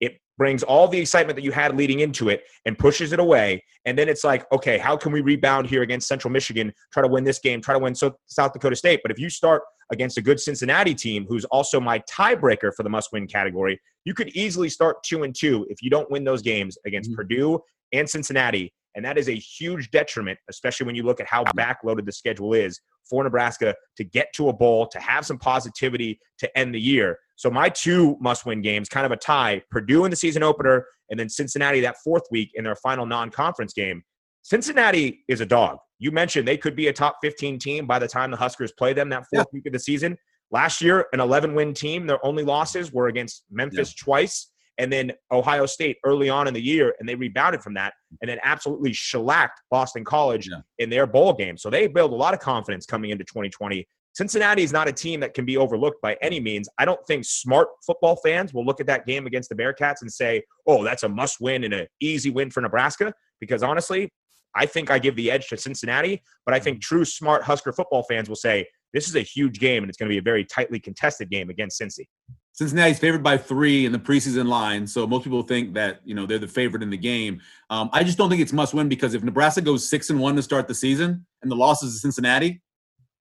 [0.00, 3.62] It brings all the excitement that you had leading into it and pushes it away.
[3.84, 7.08] And then it's like, okay, how can we rebound here against Central Michigan, try to
[7.08, 9.00] win this game, try to win South Dakota State?
[9.02, 12.88] But if you start against a good Cincinnati team, who's also my tiebreaker for the
[12.88, 16.42] must win category, you could easily start two and two if you don't win those
[16.42, 17.16] games against mm-hmm.
[17.16, 17.60] Purdue
[17.92, 22.04] and Cincinnati and that is a huge detriment, especially when you look at how backloaded
[22.04, 26.58] the schedule is for Nebraska to get to a bowl, to have some positivity to
[26.58, 27.18] end the year.
[27.36, 31.18] So my two must-win games, kind of a tie: Purdue in the season opener, and
[31.18, 34.02] then Cincinnati that fourth week in their final non-conference game.
[34.42, 35.78] Cincinnati is a dog.
[35.98, 38.92] You mentioned they could be a top 15 team by the time the Huskers play
[38.92, 39.56] them that fourth yeah.
[39.56, 40.16] week of the season.
[40.50, 42.06] Last year, an 11 win team.
[42.06, 44.04] Their only losses were against Memphis yeah.
[44.04, 47.94] twice and then Ohio State early on in the year, and they rebounded from that,
[48.20, 50.60] and then absolutely shellacked Boston College yeah.
[50.78, 51.56] in their bowl game.
[51.56, 53.86] So they build a lot of confidence coming into 2020.
[54.14, 56.68] Cincinnati is not a team that can be overlooked by any means.
[56.78, 60.12] I don't think smart football fans will look at that game against the Bearcats and
[60.12, 64.10] say, "Oh, that's a must-win and an easy win for Nebraska." Because honestly,
[64.54, 66.94] I think I give the edge to Cincinnati, but I think mm-hmm.
[66.94, 70.08] true smart Husker football fans will say this is a huge game and it's going
[70.08, 72.06] to be a very tightly contested game against Cincy.
[72.54, 76.26] Cincinnati's favored by three in the preseason line, so most people think that you know
[76.26, 77.40] they're the favorite in the game.
[77.70, 80.36] Um, I just don't think it's must win because if Nebraska goes six and one
[80.36, 82.60] to start the season and the losses to Cincinnati,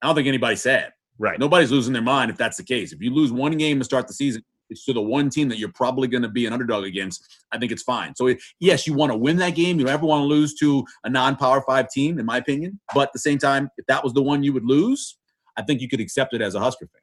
[0.02, 0.92] I don't think anybody's sad.
[1.18, 1.40] Right.
[1.40, 2.92] Nobody's losing their mind if that's the case.
[2.92, 5.60] If you lose one game to start the season, it's to the one team that
[5.60, 7.38] you're probably going to be an underdog against.
[7.52, 8.16] I think it's fine.
[8.16, 9.78] So yes, you want to win that game.
[9.78, 12.80] You don't ever want to lose to a non-power five team, in my opinion.
[12.94, 15.18] But at the same time, if that was the one you would lose,
[15.58, 17.01] I think you could accept it as a Husker fan.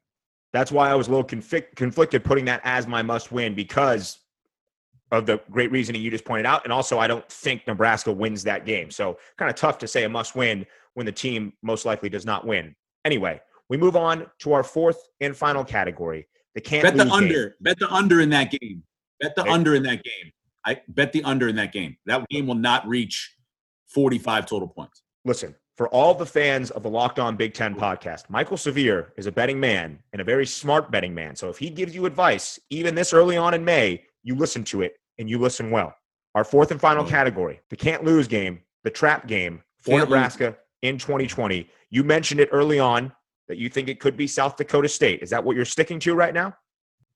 [0.53, 4.19] That's why I was a little conflict, conflicted putting that as my must win because
[5.11, 6.63] of the great reasoning you just pointed out.
[6.63, 8.91] And also, I don't think Nebraska wins that game.
[8.91, 12.25] So, kind of tough to say a must win when the team most likely does
[12.25, 12.75] not win.
[13.05, 16.27] Anyway, we move on to our fourth and final category.
[16.55, 17.49] The can't bet the under.
[17.49, 17.53] Game.
[17.61, 18.83] Bet the under in that game.
[19.21, 20.31] Bet the under in that game.
[20.65, 21.97] I bet the under in that game.
[22.05, 23.35] That game will not reach
[23.87, 25.01] 45 total points.
[25.25, 29.27] Listen, for all the fans of the Locked On Big Ten podcast, Michael Severe is
[29.27, 31.37] a betting man and a very smart betting man.
[31.37, 34.81] So if he gives you advice, even this early on in May, you listen to
[34.81, 35.95] it and you listen well.
[36.35, 37.07] Our fourth and final mm.
[37.07, 40.55] category, the can't lose game, the trap game for can't Nebraska lose.
[40.81, 41.69] in 2020.
[41.91, 43.13] You mentioned it early on
[43.47, 45.21] that you think it could be South Dakota State.
[45.21, 46.53] Is that what you're sticking to right now?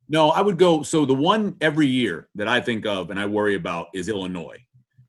[0.07, 0.83] No, I would go.
[0.83, 4.65] So the one every year that I think of and I worry about is Illinois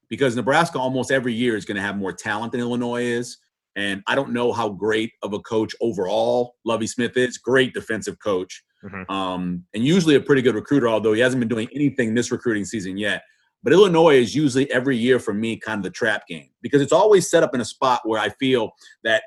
[0.08, 3.38] because Nebraska almost every year is going to have more talent than Illinois is.
[3.76, 7.38] And I don't know how great of a coach overall Lovie Smith is.
[7.38, 9.10] Great defensive coach, mm-hmm.
[9.12, 10.88] um, and usually a pretty good recruiter.
[10.88, 13.22] Although he hasn't been doing anything this recruiting season yet.
[13.64, 16.92] But Illinois is usually every year for me kind of the trap game because it's
[16.92, 18.72] always set up in a spot where I feel
[19.04, 19.22] that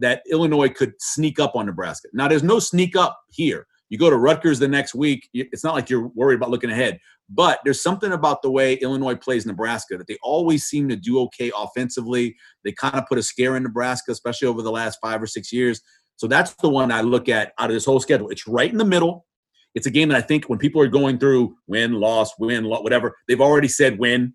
[0.00, 2.08] that Illinois could sneak up on Nebraska.
[2.12, 3.66] Now there's no sneak up here.
[3.88, 5.28] You go to Rutgers the next week.
[5.34, 6.98] It's not like you're worried about looking ahead.
[7.34, 11.18] But there's something about the way Illinois plays Nebraska that they always seem to do
[11.20, 12.36] okay offensively.
[12.64, 15.52] They kind of put a scare in Nebraska, especially over the last five or six
[15.52, 15.80] years.
[16.16, 18.28] So that's the one I look at out of this whole schedule.
[18.28, 19.26] It's right in the middle.
[19.74, 22.82] It's a game that I think when people are going through win, loss, win, loss,
[22.82, 24.34] whatever, they've already said win.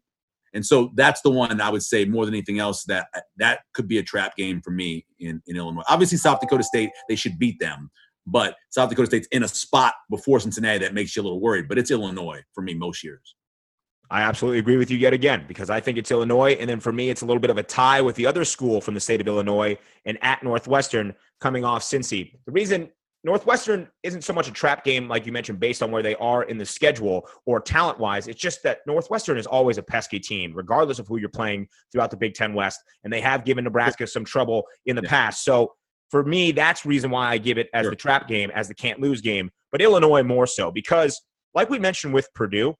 [0.53, 3.07] And so that's the one I would say more than anything else that
[3.37, 5.83] that could be a trap game for me in, in Illinois.
[5.87, 7.91] Obviously, South Dakota State, they should beat them.
[8.27, 11.67] But South Dakota State's in a spot before Cincinnati that makes you a little worried.
[11.67, 13.35] But it's Illinois for me most years.
[14.09, 16.53] I absolutely agree with you yet again because I think it's Illinois.
[16.53, 18.79] And then for me, it's a little bit of a tie with the other school
[18.79, 22.33] from the state of Illinois and at Northwestern coming off Cincy.
[22.45, 22.89] The reason
[23.23, 26.43] Northwestern isn't so much a trap game, like you mentioned, based on where they are
[26.43, 28.27] in the schedule or talent wise.
[28.27, 32.11] It's just that Northwestern is always a pesky team, regardless of who you're playing throughout
[32.11, 32.79] the Big Ten West.
[33.03, 35.09] And they have given Nebraska some trouble in the yeah.
[35.09, 35.43] past.
[35.43, 35.73] So
[36.09, 37.89] for me, that's reason why I give it as sure.
[37.91, 41.21] the trap game, as the can't lose game, but Illinois more so because,
[41.53, 42.75] like we mentioned with Purdue,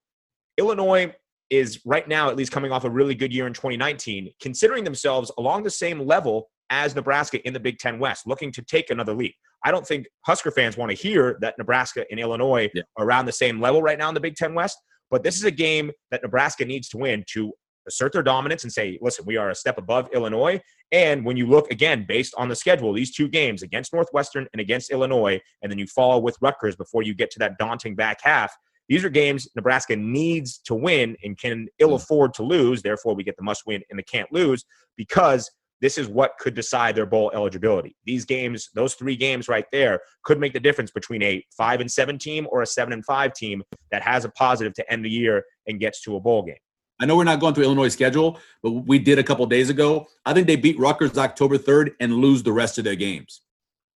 [0.58, 1.14] Illinois
[1.50, 5.32] is right now at least coming off a really good year in 2019, considering themselves
[5.38, 9.14] along the same level as Nebraska in the Big Ten West, looking to take another
[9.14, 9.34] leap.
[9.64, 12.84] I don't think Husker fans want to hear that Nebraska and Illinois yeah.
[12.98, 14.78] are around the same level right now in the Big Ten West,
[15.10, 17.54] but this is a game that Nebraska needs to win to
[17.88, 20.60] assert their dominance and say, listen, we are a step above Illinois.
[20.92, 24.62] And when you look again, based on the schedule, these two games against Northwestern and
[24.62, 28.20] against Illinois, and then you follow with Rutgers before you get to that daunting back
[28.22, 28.54] half,
[28.90, 31.96] these are games Nebraska needs to win and can ill hmm.
[31.96, 32.82] afford to lose.
[32.82, 35.50] Therefore, we get the must win and the can't lose because
[35.82, 37.96] this is what could decide their bowl eligibility.
[38.06, 41.92] These games, those three games right there, could make the difference between a five and
[41.92, 45.10] seven team or a seven and five team that has a positive to end the
[45.10, 46.56] year and gets to a bowl game.
[47.00, 50.08] I know we're not going through Illinois' schedule, but we did a couple days ago.
[50.26, 53.42] I think they beat Rutgers October 3rd and lose the rest of their games.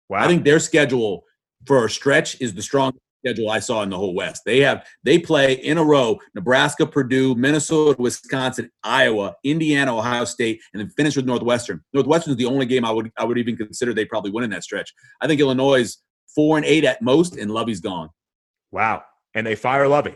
[0.10, 0.24] Wow.
[0.24, 1.24] I think their schedule
[1.66, 4.44] for a stretch is the strongest schedule I saw in the whole West.
[4.46, 10.62] They have they play in a row: Nebraska, Purdue, Minnesota, Wisconsin, Iowa, Indiana, Ohio State,
[10.74, 11.84] and then finish with Northwestern.
[11.94, 14.50] Northwestern is the only game I would I would even consider they probably win in
[14.52, 14.94] that stretch.
[15.22, 15.98] I think Illinois is
[16.34, 18.10] four and eight at most, and Lovie's gone.
[18.72, 20.16] Wow, and they fire Lovie.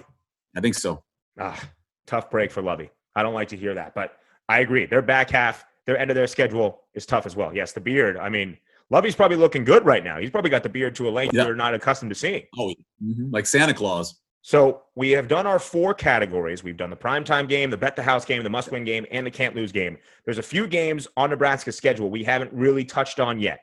[0.56, 1.04] I think so.
[1.40, 1.62] Ah,
[2.08, 2.90] tough break for Lovie.
[3.16, 4.14] I don't like to hear that, but
[4.50, 4.86] I agree.
[4.86, 7.54] Their back half, their end of their schedule is tough as well.
[7.54, 8.18] Yes, the beard.
[8.18, 8.58] I mean,
[8.90, 10.20] Lovie's probably looking good right now.
[10.20, 11.46] He's probably got the beard to a length yeah.
[11.46, 12.44] you're not accustomed to seeing.
[12.58, 13.32] Oh, mm-hmm.
[13.32, 14.20] like Santa Claus.
[14.42, 16.66] So we have done our four categories.
[16.66, 19.26] We've done the primetime game, the bet the house game, the must win game, and
[19.26, 19.98] the can't lose game.
[20.26, 23.62] There's a few games on Nebraska's schedule we haven't really touched on yet.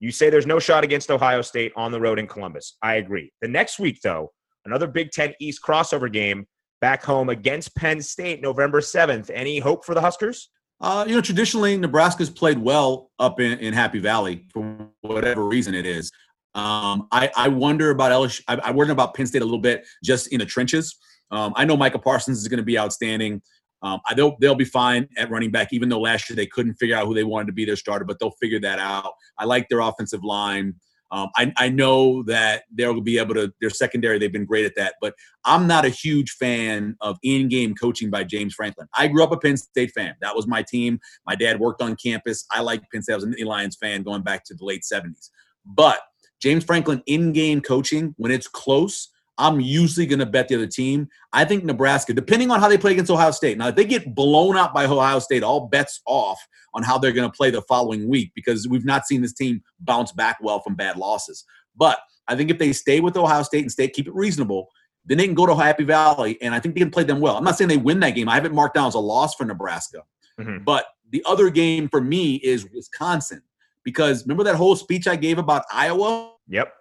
[0.00, 2.76] You say there's no shot against Ohio State on the road in Columbus.
[2.82, 3.32] I agree.
[3.40, 4.32] The next week, though,
[4.66, 6.46] another Big Ten East crossover game
[6.80, 9.30] back home against Penn State, November 7th.
[9.32, 10.50] Any hope for the Huskers?
[10.80, 15.74] Uh, you know, traditionally Nebraska's played well up in, in Happy Valley for whatever reason
[15.74, 16.10] it is.
[16.54, 18.42] Um, I, I wonder about LSU.
[18.48, 20.96] I, I wonder about Penn State a little bit just in the trenches.
[21.30, 23.42] Um, I know Micah Parsons is going to be outstanding.
[23.82, 26.74] Um, I they'll they'll be fine at running back, even though last year they couldn't
[26.74, 29.12] figure out who they wanted to be their starter, but they'll figure that out.
[29.38, 30.74] I like their offensive line.
[31.10, 34.74] Um, I, I know that they'll be able to, their secondary, they've been great at
[34.76, 38.88] that, but I'm not a huge fan of in game coaching by James Franklin.
[38.96, 40.14] I grew up a Penn State fan.
[40.20, 41.00] That was my team.
[41.26, 42.44] My dad worked on campus.
[42.50, 43.14] I liked Penn State.
[43.14, 45.30] I was an Nittany Lions fan going back to the late 70s.
[45.64, 46.00] But
[46.40, 50.66] James Franklin in game coaching, when it's close, I'm usually going to bet the other
[50.66, 51.08] team.
[51.32, 53.56] I think Nebraska, depending on how they play against Ohio State.
[53.56, 56.40] Now, if they get blown out by Ohio State, all bets off
[56.74, 59.62] on how they're going to play the following week because we've not seen this team
[59.80, 61.44] bounce back well from bad losses.
[61.76, 64.68] But I think if they stay with Ohio State and stay keep it reasonable,
[65.06, 67.36] then they can go to Happy Valley, and I think they can play them well.
[67.36, 68.28] I'm not saying they win that game.
[68.28, 70.02] I haven't marked down as a loss for Nebraska.
[70.38, 70.64] Mm-hmm.
[70.64, 73.40] But the other game for me is Wisconsin
[73.84, 76.34] because remember that whole speech I gave about Iowa?
[76.48, 76.74] Yep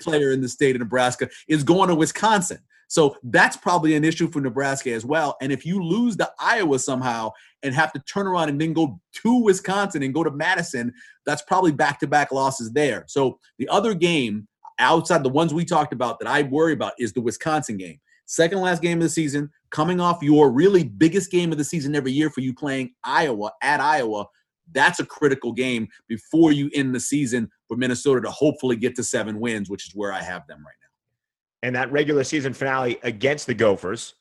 [0.00, 2.58] player in the state of Nebraska is going to Wisconsin.
[2.88, 5.36] So that's probably an issue for Nebraska as well.
[5.40, 9.00] And if you lose to Iowa somehow and have to turn around and then go
[9.22, 10.92] to Wisconsin and go to Madison,
[11.24, 13.04] that's probably back to back losses there.
[13.08, 14.46] So the other game
[14.78, 17.98] outside the ones we talked about that I worry about is the Wisconsin game.
[18.26, 21.94] Second last game of the season, coming off your really biggest game of the season
[21.94, 24.26] every year for you playing Iowa at Iowa.
[24.72, 29.04] That's a critical game before you end the season for Minnesota to hopefully get to
[29.04, 31.66] seven wins, which is where I have them right now.
[31.66, 34.14] And that regular season finale against the Gophers,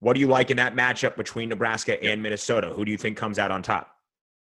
[0.00, 2.68] what do you like in that matchup between Nebraska and Minnesota?
[2.68, 3.92] Who do you think comes out on top?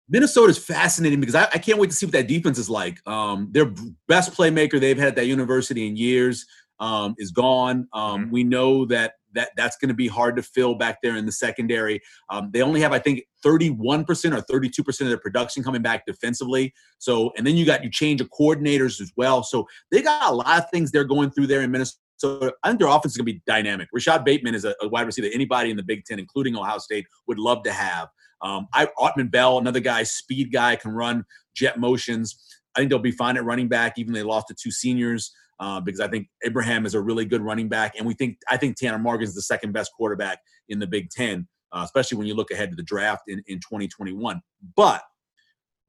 [0.10, 3.00] Minnesota is fascinating because I, I, can't wait to see what that defense is like.
[3.08, 3.72] Um, their
[4.08, 6.46] best playmaker they've had at that university in years
[6.80, 7.88] um, is gone.
[7.94, 8.32] Um, mm-hmm.
[8.32, 11.32] We know that that that's going to be hard to fill back there in the
[11.32, 12.02] secondary.
[12.30, 16.74] Um, they only have, I think, 31% or 32% of their production coming back defensively.
[17.00, 19.44] So, and then you got you change of coordinators as well.
[19.44, 22.00] So they got a lot of things they're going through there in Minnesota.
[22.18, 23.90] So I think their offense is going to be dynamic.
[23.92, 27.06] Rashod Bateman is a, a, wide receiver anybody in the Big Ten, including Ohio State,
[27.28, 28.08] would love to have.
[28.42, 32.38] Um, I Autman Bell, another guy, speed guy, can run jet motions.
[32.76, 35.34] I think they'll be fine at running back, even they lost to two seniors.
[35.60, 38.58] Uh, because I think Ibrahim is a really good running back, and we think I
[38.58, 40.40] think Tanner Morgan is the second best quarterback
[40.70, 43.58] in the Big Ten, uh, especially when you look ahead to the draft in, in
[43.60, 44.42] 2021.
[44.76, 45.04] But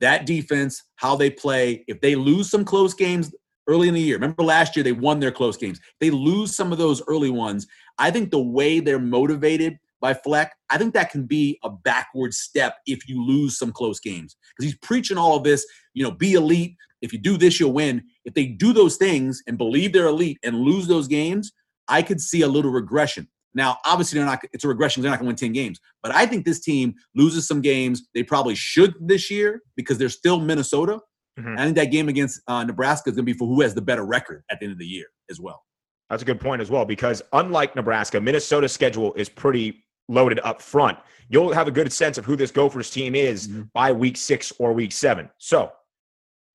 [0.01, 3.35] that defense, how they play, if they lose some close games
[3.67, 5.81] early in the year, remember last year they won their close games.
[6.01, 7.67] They lose some of those early ones.
[7.99, 12.35] I think the way they're motivated by Fleck, I think that can be a backward
[12.35, 14.37] step if you lose some close games.
[14.51, 16.77] Because he's preaching all of this, you know, be elite.
[17.01, 18.03] If you do this, you'll win.
[18.25, 21.53] If they do those things and believe they're elite and lose those games,
[21.89, 23.29] I could see a little regression.
[23.55, 24.41] Now, obviously, they're not.
[24.53, 25.03] It's a regression.
[25.03, 25.79] They're not going to win ten games.
[26.03, 28.09] But I think this team loses some games.
[28.15, 31.01] They probably should this year because they're still Minnesota.
[31.39, 31.59] Mm-hmm.
[31.59, 33.83] I think that game against uh, Nebraska is going to be for who has the
[33.83, 35.63] better record at the end of the year as well.
[36.11, 40.61] That's a good point as well because unlike Nebraska, Minnesota's schedule is pretty loaded up
[40.61, 40.99] front.
[41.29, 43.63] You'll have a good sense of who this Gophers team is mm-hmm.
[43.73, 45.31] by week six or week seven.
[45.39, 45.73] So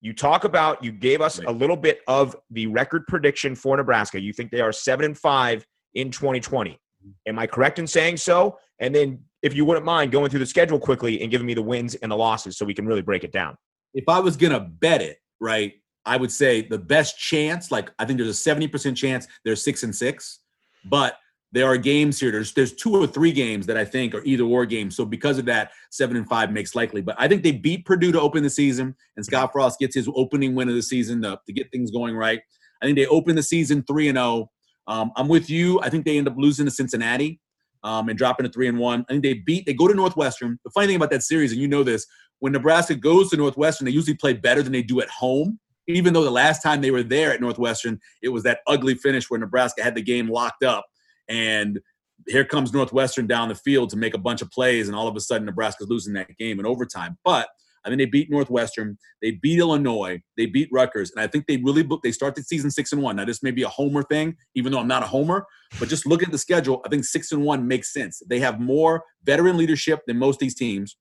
[0.00, 4.20] you talk about you gave us a little bit of the record prediction for Nebraska.
[4.20, 6.70] You think they are seven and five in 2020.
[6.70, 7.10] Mm-hmm.
[7.26, 8.58] Am I correct in saying so?
[8.78, 11.62] And then if you wouldn't mind going through the schedule quickly and giving me the
[11.62, 13.56] wins and the losses so we can really break it down.
[13.92, 15.74] If I was gonna bet it, right,
[16.06, 19.82] I would say the best chance, like I think there's a 70% chance they're six
[19.82, 20.40] and six,
[20.84, 21.16] but
[21.52, 22.30] there are games here.
[22.30, 24.96] There's there's two or three games that I think are either or games.
[24.96, 27.00] So because of that, seven and five makes likely.
[27.00, 30.08] But I think they beat Purdue to open the season, and Scott Frost gets his
[30.14, 32.40] opening win of the season to, to get things going right.
[32.82, 34.24] I think they open the season three and zero.
[34.26, 34.48] Oh.
[34.86, 35.80] Um, I'm with you.
[35.82, 37.38] I think they end up losing to Cincinnati
[37.84, 39.04] um, and dropping to three and one.
[39.08, 39.66] I think they beat.
[39.66, 40.58] They go to Northwestern.
[40.64, 42.06] The funny thing about that series, and you know this,
[42.40, 45.58] when Nebraska goes to Northwestern, they usually play better than they do at home.
[45.86, 49.28] Even though the last time they were there at Northwestern, it was that ugly finish
[49.28, 50.84] where Nebraska had the game locked up
[51.30, 51.80] and
[52.26, 55.16] here comes Northwestern down the field to make a bunch of plays, and all of
[55.16, 57.16] a sudden Nebraska's losing that game in overtime.
[57.24, 57.48] But
[57.84, 61.56] I mean, they beat Northwestern, they beat Illinois, they beat Rutgers, and I think they
[61.56, 62.02] really booked.
[62.02, 63.16] They start the season six and one.
[63.16, 65.46] Now this may be a homer thing, even though I'm not a homer,
[65.78, 66.82] but just look at the schedule.
[66.84, 68.20] I think six and one makes sense.
[68.28, 70.96] They have more veteran leadership than most of these teams.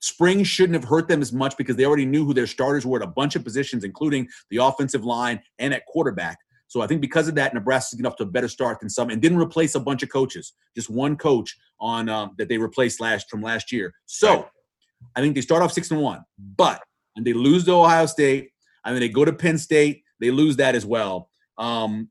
[0.00, 3.00] Spring shouldn't have hurt them as much because they already knew who their starters were
[3.00, 6.38] at a bunch of positions, including the offensive line and at quarterback.
[6.72, 9.10] So I think because of that, Nebraska's getting off to a better start than some,
[9.10, 10.54] and didn't replace a bunch of coaches.
[10.74, 13.92] Just one coach on um, that they replaced last from last year.
[14.06, 14.44] So right.
[15.14, 16.24] I think they start off six and one,
[16.56, 16.80] but
[17.14, 18.52] and they lose to Ohio State,
[18.86, 21.28] and then they go to Penn State, they lose that as well.
[21.58, 22.08] Um,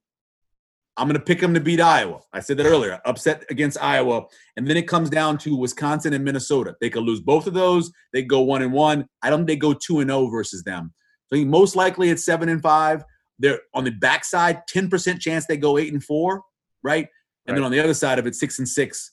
[0.95, 2.19] I'm going to pick them to beat Iowa.
[2.31, 3.01] I said that earlier.
[3.03, 4.25] Upset against Iowa,
[4.57, 6.75] and then it comes down to Wisconsin and Minnesota.
[6.79, 7.91] They could lose both of those.
[8.13, 9.07] They go one and one.
[9.23, 10.93] I don't think they go two and zero oh versus them.
[11.25, 13.03] So I think most likely it's seven and five.
[13.41, 16.43] They're on the backside, 10% chance they go eight and four,
[16.83, 17.07] right?
[17.45, 17.55] And right.
[17.55, 19.11] then on the other side of it, six and six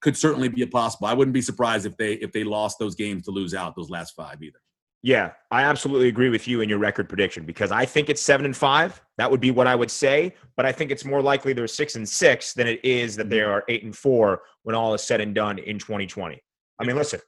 [0.00, 1.06] could certainly be a possible.
[1.06, 3.90] I wouldn't be surprised if they if they lost those games to lose out those
[3.90, 4.58] last five either.
[5.02, 8.46] Yeah, I absolutely agree with you in your record prediction because I think it's seven
[8.46, 9.02] and five.
[9.18, 11.96] That would be what I would say, but I think it's more likely they're six
[11.96, 13.50] and six than it is that they mm-hmm.
[13.50, 16.42] are eight and four when all is said and done in 2020.
[16.78, 17.20] I mean, listen,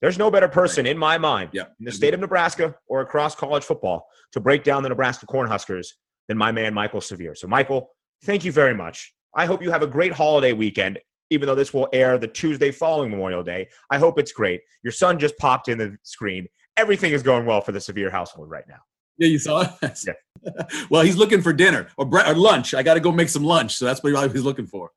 [0.00, 1.64] there's no better person in my mind yeah.
[1.78, 5.88] in the state of Nebraska or across college football to break down the Nebraska Cornhuskers
[6.28, 7.34] than my man Michael Severe.
[7.34, 7.90] So, Michael,
[8.24, 9.12] thank you very much.
[9.34, 10.98] I hope you have a great holiday weekend,
[11.30, 13.68] even though this will air the Tuesday following Memorial Day.
[13.90, 14.62] I hope it's great.
[14.82, 16.46] Your son just popped in the screen.
[16.76, 18.78] Everything is going well for the Severe household right now.
[19.18, 19.98] Yeah, you saw it.
[20.06, 20.64] yeah.
[20.90, 22.72] well, he's looking for dinner or, bre- or lunch.
[22.72, 24.90] I got to go make some lunch, so that's what he's looking for.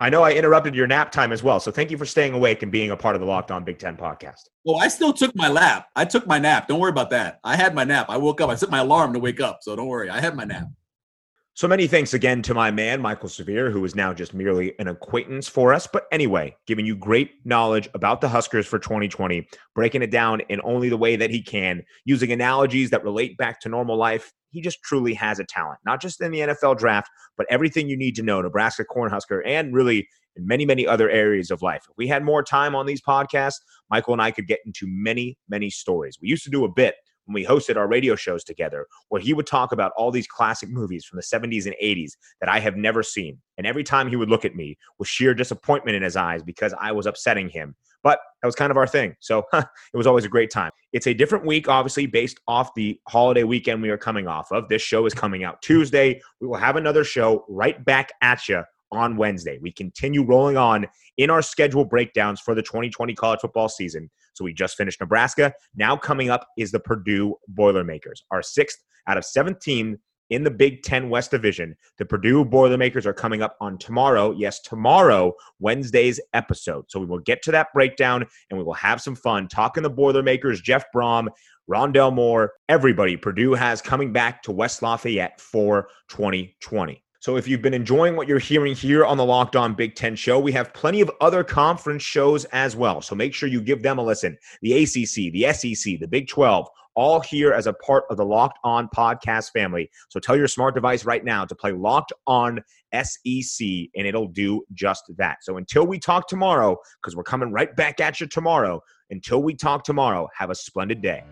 [0.00, 1.60] I know I interrupted your nap time as well.
[1.60, 3.78] So thank you for staying awake and being a part of the Locked On Big
[3.78, 4.48] Ten podcast.
[4.64, 5.88] Well, I still took my nap.
[5.94, 6.66] I took my nap.
[6.66, 7.38] Don't worry about that.
[7.44, 8.06] I had my nap.
[8.08, 8.50] I woke up.
[8.50, 9.60] I set my alarm to wake up.
[9.62, 10.10] So don't worry.
[10.10, 10.66] I had my nap.
[11.60, 14.88] So many thanks again to my man, Michael Severe, who is now just merely an
[14.88, 15.86] acquaintance for us.
[15.86, 20.62] But anyway, giving you great knowledge about the Huskers for 2020, breaking it down in
[20.64, 24.32] only the way that he can, using analogies that relate back to normal life.
[24.48, 27.96] He just truly has a talent, not just in the NFL draft, but everything you
[27.98, 31.82] need to know, Nebraska Cornhusker, and really in many, many other areas of life.
[31.90, 35.36] If we had more time on these podcasts, Michael and I could get into many,
[35.50, 36.16] many stories.
[36.22, 36.94] We used to do a bit
[37.26, 40.68] when we hosted our radio shows together, where he would talk about all these classic
[40.68, 43.38] movies from the 70s and 80s that I have never seen.
[43.58, 46.74] And every time he would look at me with sheer disappointment in his eyes because
[46.78, 47.74] I was upsetting him.
[48.02, 49.14] But that was kind of our thing.
[49.20, 50.70] So it was always a great time.
[50.92, 54.68] It's a different week, obviously, based off the holiday weekend we are coming off of.
[54.68, 56.20] This show is coming out Tuesday.
[56.40, 58.62] We will have another show right back at you
[58.92, 59.58] on Wednesday.
[59.60, 64.10] We continue rolling on in our schedule breakdowns for the 2020 college football season.
[64.40, 65.52] So we just finished Nebraska.
[65.76, 69.98] Now coming up is the Purdue Boilermakers, our sixth out of seventh team
[70.30, 71.76] in the Big Ten West Division.
[71.98, 74.32] The Purdue Boilermakers are coming up on tomorrow.
[74.32, 76.86] Yes, tomorrow, Wednesday's episode.
[76.88, 79.90] So we will get to that breakdown and we will have some fun talking the
[79.90, 81.28] Boilermakers, Jeff Brohm,
[81.70, 87.04] Rondale Moore, everybody Purdue has coming back to West Lafayette for 2020.
[87.20, 90.16] So if you've been enjoying what you're hearing here on the Locked On Big Ten
[90.16, 93.02] show, we have plenty of other conference shows as well.
[93.02, 94.38] So make sure you give them a listen.
[94.62, 98.58] The ACC, the SEC, the Big 12, all here as a part of the Locked
[98.64, 99.90] On podcast family.
[100.08, 102.58] So tell your smart device right now to play Locked On
[102.94, 105.44] SEC, and it'll do just that.
[105.44, 109.54] So until we talk tomorrow, because we're coming right back at you tomorrow, until we
[109.54, 111.22] talk tomorrow, have a splendid day.